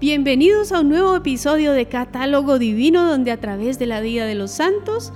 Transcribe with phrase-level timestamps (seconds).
[0.00, 4.34] Bienvenidos a un nuevo episodio de Catálogo Divino donde a través de la vida de
[4.34, 5.12] los santos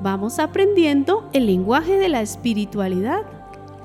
[0.00, 3.22] vamos aprendiendo el lenguaje de la espiritualidad.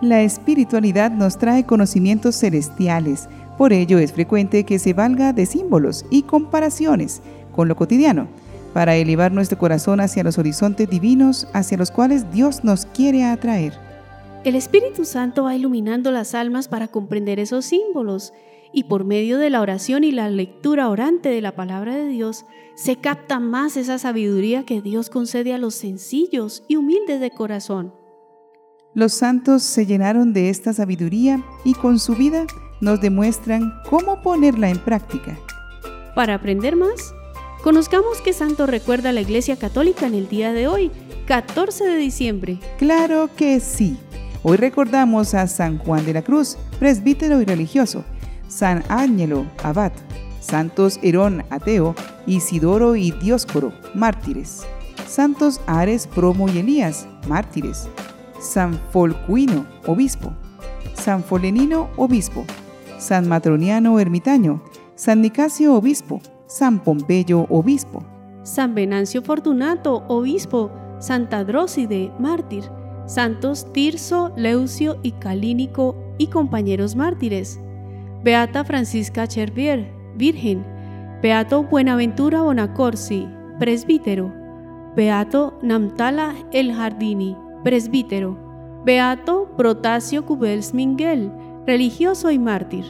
[0.01, 3.27] La espiritualidad nos trae conocimientos celestiales,
[3.57, 8.27] por ello es frecuente que se valga de símbolos y comparaciones con lo cotidiano
[8.71, 13.73] para elevar nuestro corazón hacia los horizontes divinos hacia los cuales Dios nos quiere atraer.
[14.43, 18.31] El Espíritu Santo va iluminando las almas para comprender esos símbolos
[18.75, 22.45] y por medio de la oración y la lectura orante de la palabra de Dios,
[22.75, 27.93] se capta más esa sabiduría que Dios concede a los sencillos y humildes de corazón.
[28.93, 32.45] Los santos se llenaron de esta sabiduría y con su vida
[32.81, 35.39] nos demuestran cómo ponerla en práctica.
[36.13, 37.13] Para aprender más,
[37.63, 40.91] conozcamos qué santo recuerda la Iglesia Católica en el día de hoy,
[41.27, 42.59] 14 de diciembre.
[42.77, 43.97] Claro que sí.
[44.43, 48.05] Hoy recordamos a San Juan de la Cruz, presbítero y religioso,
[48.55, 49.91] San Ángelo, abad,
[50.39, 51.93] Santos Herón, ateo,
[52.25, 54.65] Isidoro y Dioscoro, mártires,
[55.05, 57.89] Santos Ares, Promo y Elías, mártires,
[58.39, 60.31] San Folcuino, obispo,
[60.93, 62.45] San Folenino, obispo,
[62.97, 64.63] San Matroniano, ermitaño,
[64.95, 68.05] San Nicasio, obispo, San Pompeyo, obispo,
[68.43, 72.63] San Venancio Fortunato, obispo, Santa Dróside, mártir,
[73.05, 77.59] Santos Tirso, Leucio y Calínico y compañeros mártires,
[78.25, 79.87] Beata Francisca Chervier,
[80.17, 80.65] Virgen,
[81.21, 83.27] Beato Buenaventura Bonacorsi,
[83.59, 84.33] presbítero,
[84.95, 88.35] Beato Namtala El Jardini, presbítero,
[88.83, 91.31] Beato Protasio Cubels Minguel,
[91.67, 92.85] religioso y mártir.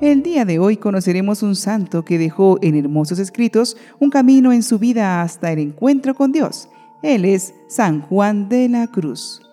[0.00, 4.62] El día de hoy conoceremos un santo que dejó en hermosos escritos un camino en
[4.62, 6.68] su vida hasta el encuentro con Dios.
[7.02, 9.47] Él es San Juan de la Cruz.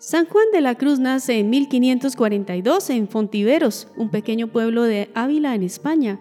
[0.00, 5.56] San Juan de la Cruz nace en 1542 en Fontiveros, un pequeño pueblo de Ávila
[5.56, 6.20] en España,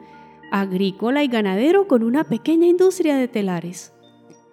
[0.51, 3.93] agrícola y ganadero con una pequeña industria de telares.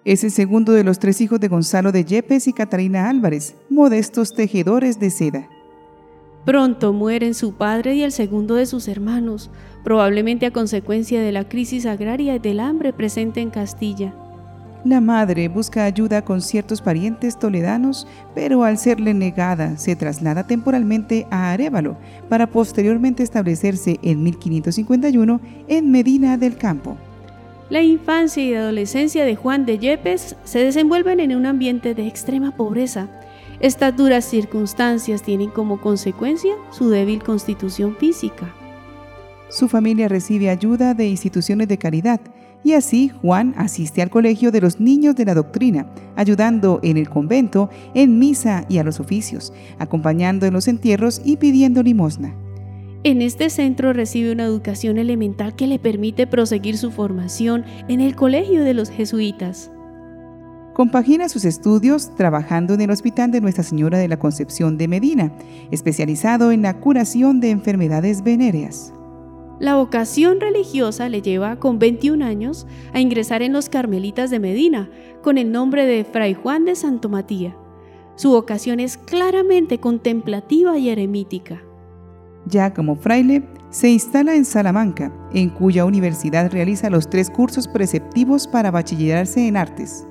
[0.03, 4.31] Es el segundo de los tres hijos de Gonzalo de Yepes y Catalina Álvarez, modestos
[4.35, 5.49] tejedores de seda.
[6.45, 9.49] Pronto mueren su padre y el segundo de sus hermanos,
[9.83, 14.13] probablemente a consecuencia de la crisis agraria y del hambre presente en Castilla.
[14.85, 21.25] La madre busca ayuda con ciertos parientes toledanos, pero al serle negada se traslada temporalmente
[21.31, 21.97] a Arevalo
[22.29, 26.97] para posteriormente establecerse en 1551 en Medina del Campo.
[27.71, 32.55] La infancia y adolescencia de Juan de Yepes se desenvuelven en un ambiente de extrema
[32.55, 33.07] pobreza.
[33.59, 38.53] Estas duras circunstancias tienen como consecuencia su débil constitución física.
[39.49, 42.19] Su familia recibe ayuda de instituciones de caridad,
[42.65, 47.07] y así Juan asiste al colegio de los niños de la doctrina, ayudando en el
[47.07, 52.35] convento, en misa y a los oficios, acompañando en los entierros y pidiendo limosna.
[53.03, 58.15] En este centro recibe una educación elemental que le permite proseguir su formación en el
[58.15, 59.71] colegio de los jesuitas.
[60.73, 65.31] Compagina sus estudios trabajando en el Hospital de Nuestra Señora de la Concepción de Medina,
[65.69, 68.94] especializado en la curación de enfermedades venéreas.
[69.59, 74.89] La vocación religiosa le lleva con 21 años a ingresar en los Carmelitas de Medina
[75.21, 77.53] con el nombre de Fray Juan de Santo Matías.
[78.15, 81.61] Su vocación es claramente contemplativa y eremítica.
[82.47, 88.47] Ya como fraile, se instala en Salamanca, en cuya universidad realiza los tres cursos preceptivos
[88.47, 90.05] para bachillerarse en artes.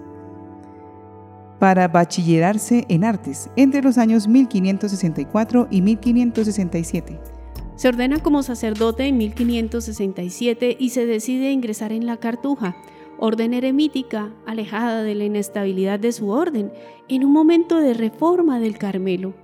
[1.59, 7.34] Para bachillerarse en artes entre los años 1564 y 1567.
[7.77, 12.77] Se ordena como sacerdote en 1567 y se decide ingresar en la Cartuja,
[13.19, 16.73] orden eremítica alejada de la inestabilidad de su orden,
[17.09, 19.35] en un momento de reforma del Carmelo.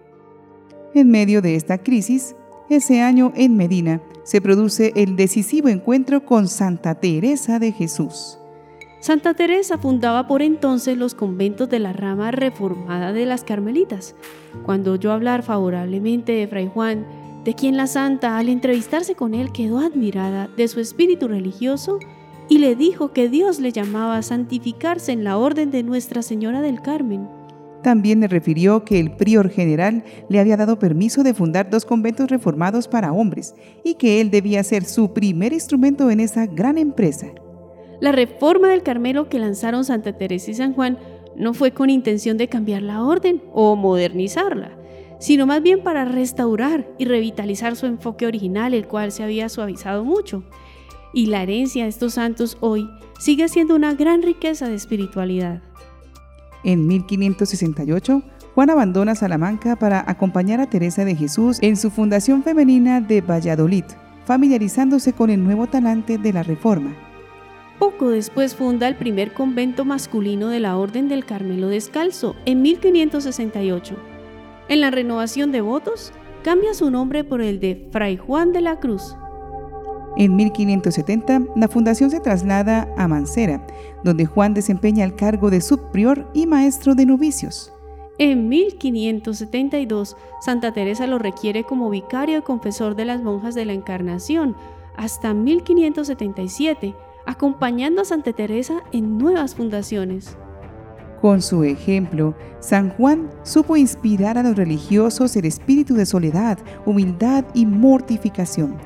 [0.94, 2.34] En medio de esta crisis,
[2.68, 8.38] ese año en Medina se produce el decisivo encuentro con Santa Teresa de Jesús.
[9.00, 14.14] Santa Teresa fundaba por entonces los conventos de la rama reformada de las Carmelitas.
[14.64, 17.06] Cuando oyó hablar favorablemente de Fray Juan,
[17.44, 21.98] de quien la santa al entrevistarse con él quedó admirada de su espíritu religioso
[22.48, 26.60] y le dijo que Dios le llamaba a santificarse en la orden de Nuestra Señora
[26.60, 27.28] del Carmen.
[27.82, 32.28] También le refirió que el prior general le había dado permiso de fundar dos conventos
[32.28, 33.54] reformados para hombres
[33.84, 37.28] y que él debía ser su primer instrumento en esa gran empresa.
[38.00, 40.98] La reforma del Carmelo que lanzaron Santa Teresa y San Juan
[41.36, 44.72] no fue con intención de cambiar la orden o modernizarla,
[45.20, 50.04] sino más bien para restaurar y revitalizar su enfoque original, el cual se había suavizado
[50.04, 50.42] mucho.
[51.12, 52.88] Y la herencia de estos santos hoy
[53.18, 55.62] sigue siendo una gran riqueza de espiritualidad.
[56.64, 58.22] En 1568,
[58.54, 63.84] Juan abandona Salamanca para acompañar a Teresa de Jesús en su fundación femenina de Valladolid,
[64.24, 66.94] familiarizándose con el nuevo talante de la Reforma.
[67.78, 73.96] Poco después funda el primer convento masculino de la Orden del Carmelo Descalzo en 1568.
[74.70, 76.12] En la renovación de votos,
[76.44, 79.16] cambia su nombre por el de Fray Juan de la Cruz.
[80.16, 83.66] En 1570, la fundación se traslada a Mancera,
[84.04, 87.72] donde Juan desempeña el cargo de subprior y maestro de novicios.
[88.18, 93.72] En 1572, Santa Teresa lo requiere como vicario y confesor de las monjas de la
[93.72, 94.54] Encarnación,
[94.96, 96.94] hasta 1577,
[97.26, 100.36] acompañando a Santa Teresa en nuevas fundaciones.
[101.20, 107.44] Con su ejemplo, San Juan supo inspirar a los religiosos el espíritu de soledad, humildad
[107.52, 108.76] y mortificación.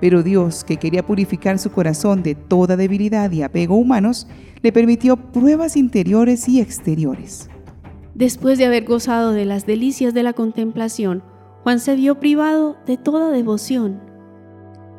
[0.00, 4.28] Pero Dios, que quería purificar su corazón de toda debilidad y apego humanos,
[4.62, 7.48] le permitió pruebas interiores y exteriores.
[8.14, 11.24] Después de haber gozado de las delicias de la contemplación,
[11.64, 14.13] Juan se vio privado de toda devoción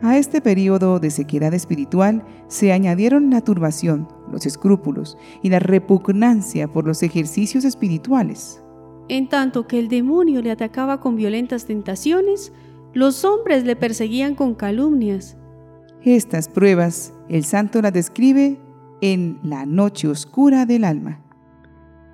[0.06, 6.68] a este periodo de sequedad espiritual se añadieron la turbación, los escrúpulos y la repugnancia
[6.68, 8.62] por los ejercicios espirituales.
[9.08, 12.54] En tanto que el demonio le atacaba con violentas tentaciones,
[12.94, 15.38] los hombres le perseguían con calumnias.
[16.04, 18.60] Estas pruebas el santo las describe
[19.02, 21.22] en la noche oscura del alma.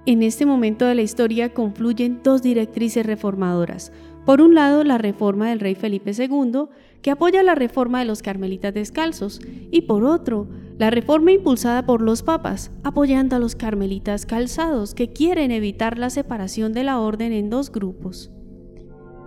[0.06, 3.92] En este momento de la historia confluyen dos directrices reformadoras.
[4.26, 6.66] Por un lado, la reforma del rey Felipe II,
[7.02, 12.02] que apoya la reforma de los carmelitas descalzos, y por otro, la reforma impulsada por
[12.02, 17.34] los papas, apoyando a los carmelitas calzados, que quieren evitar la separación de la orden
[17.34, 18.32] en dos grupos.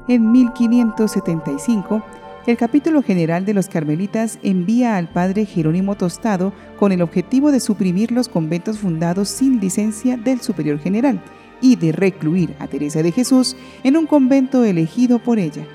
[0.08, 2.02] En 1575,
[2.46, 7.60] el capítulo general de los carmelitas envía al padre Jerónimo Tostado con el objetivo de
[7.60, 11.22] suprimir los conventos fundados sin licencia del superior general
[11.62, 15.66] y de recluir a Teresa de Jesús en un convento elegido por ella.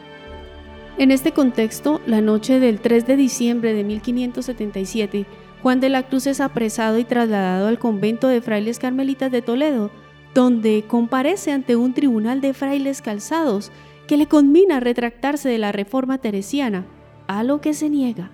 [1.00, 5.25] En este contexto, la noche del 3 de diciembre de 1577,
[5.63, 9.92] Juan de la Cruz es apresado y trasladado al convento de frailes carmelitas de Toledo,
[10.36, 13.72] donde comparece ante un tribunal de frailes calzados
[14.10, 16.86] que le conmina a retractarse de la reforma teresiana,
[17.28, 18.31] a lo que se niega.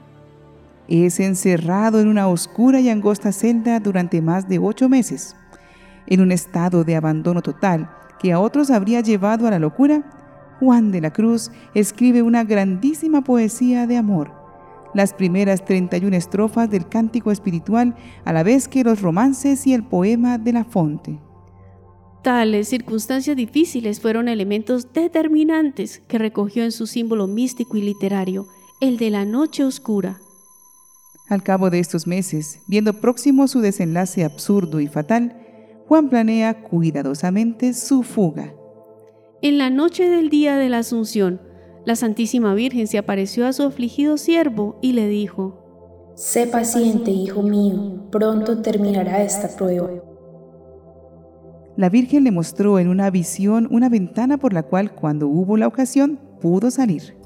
[0.88, 5.36] Es encerrado en una oscura y angosta celda durante más de ocho meses.
[6.08, 10.25] En un estado de abandono total que a otros habría llevado a la locura,
[10.60, 14.31] Juan de la Cruz escribe una grandísima poesía de amor,
[14.94, 19.84] las primeras 31 estrofas del cántico espiritual, a la vez que los romances y el
[19.84, 21.19] poema de la fonte.
[22.24, 28.48] Tales circunstancias difíciles fueron elementos determinantes que recogió en su símbolo místico y literario,
[28.80, 30.19] el de la noche oscura.
[31.30, 35.36] Al cabo de estos meses, viendo próximo su desenlace absurdo y fatal,
[35.88, 38.54] Juan planea cuidadosamente su fuga.
[39.42, 41.42] En la noche del día de la Asunción,
[41.86, 47.42] la Santísima Virgen se apareció a su afligido siervo y le dijo, Sé paciente, hijo
[47.42, 49.90] mío, pronto terminará esta prueba.
[51.76, 55.68] La Virgen le mostró en una visión una ventana por la cual cuando hubo la
[55.68, 57.18] ocasión pudo salir.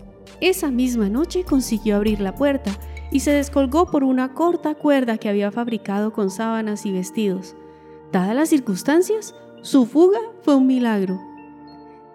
[0.41, 2.71] Esa misma noche consiguió abrir la puerta
[3.11, 7.55] y se descolgó por una corta cuerda que había fabricado con sábanas y vestidos.
[8.11, 11.19] Dadas las circunstancias, su fuga fue un milagro.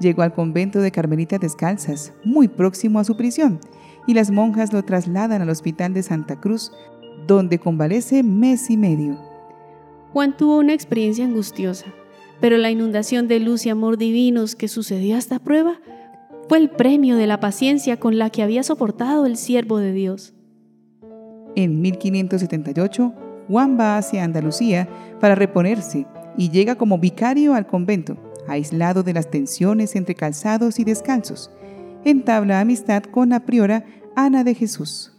[0.04, 3.58] Llegó al convento de Carmelitas Descalzas, muy próximo a su prisión,
[4.06, 6.70] y las monjas lo trasladan al hospital de Santa Cruz,
[7.26, 9.18] donde convalece mes y medio.
[10.12, 11.86] Juan tuvo una experiencia angustiosa
[12.40, 15.80] pero la inundación de luz y amor divinos que sucedió a esta prueba
[16.48, 20.34] fue el premio de la paciencia con la que había soportado el siervo de Dios.
[21.56, 23.14] En 1578,
[23.48, 24.88] Juan va hacia Andalucía
[25.20, 26.06] para reponerse
[26.36, 31.50] y llega como vicario al convento, aislado de las tensiones entre calzados y descalzos.
[32.04, 33.84] Entabla amistad con la priora
[34.16, 35.12] Ana de Jesús.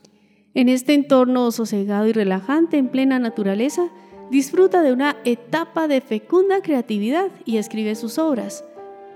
[0.54, 3.90] En este entorno sosegado y relajante en plena naturaleza,
[4.32, 8.64] disfruta de una etapa de fecunda creatividad y escribe sus obras,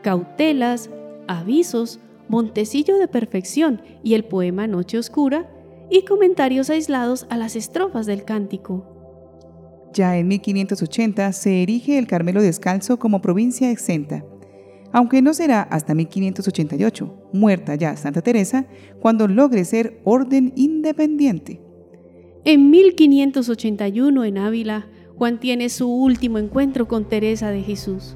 [0.01, 0.89] Cautelas,
[1.28, 5.50] Avisos, Montecillo de Perfección y el poema Noche Oscura,
[5.89, 8.99] y comentarios aislados a las estrofas del cántico.
[9.93, 14.24] Ya en 1580 se erige el Carmelo Descalzo como provincia exenta,
[14.91, 18.65] aunque no será hasta 1588, muerta ya Santa Teresa,
[19.00, 21.62] cuando logre ser orden independiente.
[22.46, 28.15] En 1581 en Ávila, Juan tiene su último encuentro con Teresa de Jesús.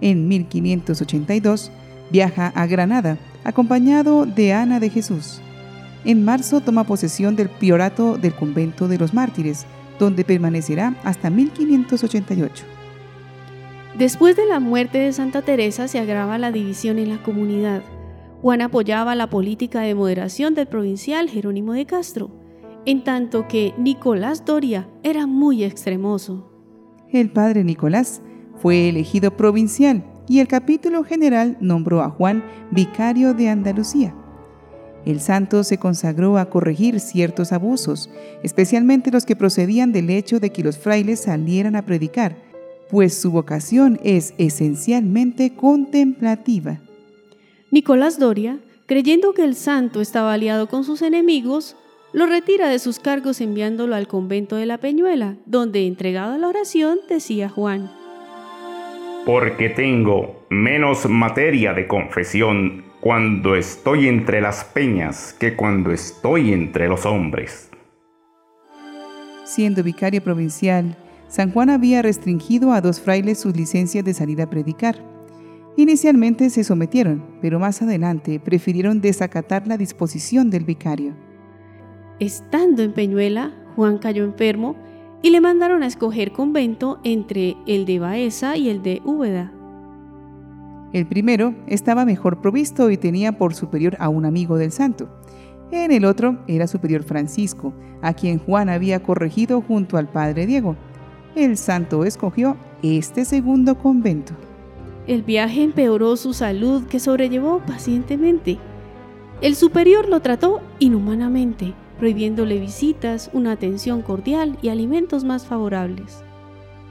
[0.00, 1.70] En 1582
[2.10, 5.40] viaja a Granada acompañado de Ana de Jesús.
[6.04, 9.66] En marzo toma posesión del priorato del convento de los mártires,
[9.98, 12.64] donde permanecerá hasta 1588.
[13.98, 17.82] Después de la muerte de Santa Teresa se agrava la división en la comunidad.
[18.42, 22.30] Juan apoyaba la política de moderación del provincial Jerónimo de Castro,
[22.84, 26.52] en tanto que Nicolás Doria era muy extremoso.
[27.10, 28.22] El padre Nicolás
[28.56, 34.14] fue elegido provincial y el capítulo general nombró a Juan vicario de Andalucía.
[35.06, 38.10] El santo se consagró a corregir ciertos abusos,
[38.42, 42.36] especialmente los que procedían del hecho de que los frailes salieran a predicar,
[42.90, 46.80] pues su vocación es esencialmente contemplativa.
[47.70, 51.76] Nicolás Doria, creyendo que el santo estaba aliado con sus enemigos,
[52.12, 56.48] lo retira de sus cargos enviándolo al convento de la Peñuela, donde, entregado a la
[56.48, 57.92] oración, decía Juan,
[59.24, 66.88] Porque tengo menos materia de confesión cuando estoy entre las peñas que cuando estoy entre
[66.88, 67.70] los hombres.
[69.44, 70.96] Siendo vicario provincial,
[71.28, 74.96] San Juan había restringido a dos frailes sus licencias de salir a predicar.
[75.76, 81.14] Inicialmente se sometieron, pero más adelante prefirieron desacatar la disposición del vicario.
[82.18, 84.74] Estando en Peñuela, Juan cayó enfermo
[85.22, 89.52] y le mandaron a escoger convento entre el de Baeza y el de Úbeda.
[90.92, 95.08] El primero estaba mejor provisto y tenía por superior a un amigo del santo.
[95.72, 100.76] En el otro era superior Francisco, a quien Juan había corregido junto al padre Diego.
[101.34, 104.32] El santo escogió este segundo convento.
[105.06, 108.58] El viaje empeoró su salud que sobrellevó pacientemente.
[109.40, 116.22] El superior lo trató inhumanamente, prohibiéndole visitas, una atención cordial y alimentos más favorables.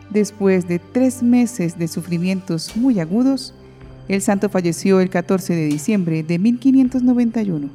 [0.10, 3.54] Después de tres meses de sufrimientos muy agudos,
[4.08, 7.70] el santo falleció el 14 de diciembre de 1591.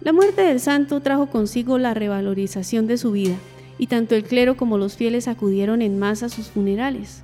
[0.00, 3.36] La muerte del santo trajo consigo la revalorización de su vida,
[3.78, 7.22] y tanto el clero como los fieles acudieron en masa a sus funerales.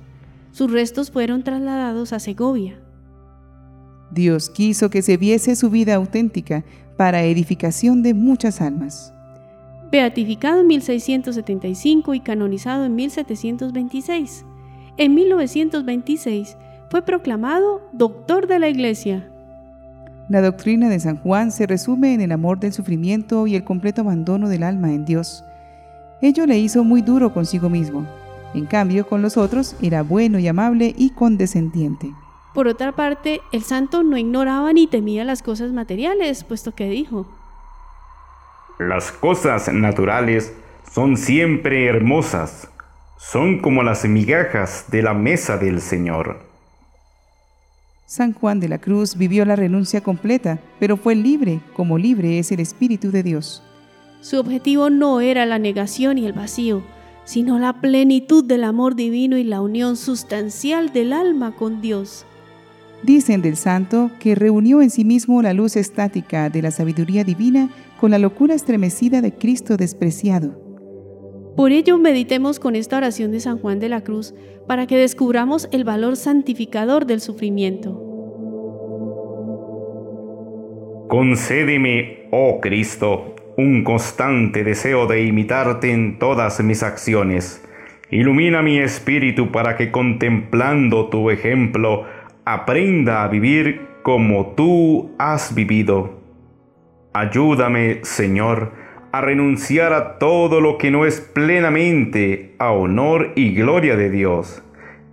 [0.51, 2.79] Sus restos fueron trasladados a Segovia.
[4.11, 6.63] Dios quiso que se viese su vida auténtica
[6.97, 9.13] para edificación de muchas almas.
[9.91, 14.45] Beatificado en 1675 y canonizado en 1726.
[14.97, 16.57] En 1926
[16.89, 19.27] fue proclamado doctor de la Iglesia.
[20.27, 24.01] La doctrina de San Juan se resume en el amor del sufrimiento y el completo
[24.01, 25.43] abandono del alma en Dios.
[26.21, 28.05] Ello le hizo muy duro consigo mismo.
[28.53, 32.11] En cambio, con los otros era bueno y amable y condescendiente.
[32.53, 37.27] Por otra parte, el santo no ignoraba ni temía las cosas materiales, puesto que dijo,
[38.79, 40.53] Las cosas naturales
[40.91, 42.67] son siempre hermosas,
[43.17, 46.48] son como las migajas de la mesa del Señor.
[48.09, 52.51] San Juan de la Cruz vivió la renuncia completa, pero fue libre, como libre es
[52.51, 53.61] el Espíritu de Dios.
[54.19, 56.81] Su objetivo no era la negación y el vacío,
[57.23, 62.25] sino la plenitud del amor divino y la unión sustancial del alma con Dios.
[63.03, 67.69] Dicen del santo que reunió en sí mismo la luz estática de la sabiduría divina
[67.99, 70.68] con la locura estremecida de Cristo despreciado.
[71.59, 74.33] Por ello meditemos con esta oración de San Juan de la Cruz
[74.65, 78.01] para que descubramos el valor santificador del sufrimiento.
[81.09, 87.61] Concédeme, oh Cristo, un constante deseo de imitarte en todas mis acciones.
[88.09, 92.05] Ilumina mi espíritu para que contemplando tu ejemplo
[92.45, 96.21] aprenda a vivir como tú has vivido.
[97.11, 98.71] Ayúdame, Señor,
[99.11, 104.63] a renunciar a todo lo que no es plenamente a honor y gloria de Dios.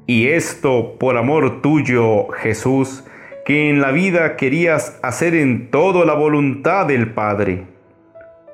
[0.06, 3.04] Y esto por amor tuyo, Jesús,
[3.44, 7.64] que en la vida querías hacer en todo la voluntad del Padre.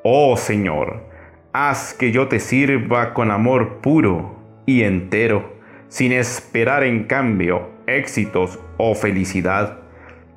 [0.05, 1.05] Oh Señor,
[1.53, 5.53] haz que yo te sirva con amor puro y entero,
[5.89, 9.79] sin esperar en cambio éxitos o felicidad.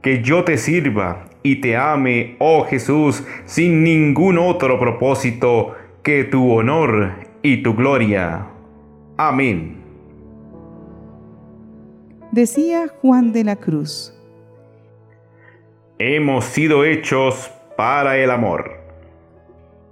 [0.01, 6.51] Que yo te sirva y te ame, oh Jesús, sin ningún otro propósito que tu
[6.51, 8.47] honor y tu gloria.
[9.15, 9.77] Amén.
[12.31, 14.11] Decía Juan de la Cruz.
[15.99, 18.71] Hemos sido hechos para el amor.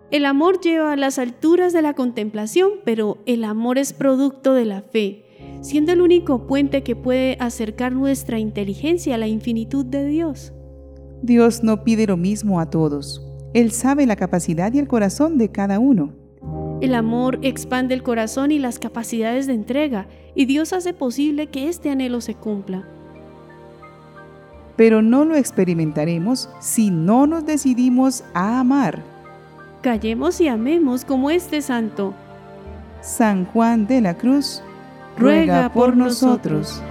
[0.10, 4.66] El amor lleva a las alturas de la contemplación, pero el amor es producto de
[4.66, 5.24] la fe,
[5.62, 10.52] siendo el único puente que puede acercar nuestra inteligencia a la infinitud de Dios.
[11.24, 13.26] Dios no pide lo mismo a todos.
[13.54, 16.12] Él sabe la capacidad y el corazón de cada uno.
[16.82, 21.70] El amor expande el corazón y las capacidades de entrega, y Dios hace posible que
[21.70, 22.86] este anhelo se cumpla.
[24.76, 29.02] Pero no lo experimentaremos si no nos decidimos a amar.
[29.82, 32.14] Callemos y amemos como este santo.
[33.00, 34.62] San Juan de la Cruz
[35.18, 36.84] ruega por nosotros.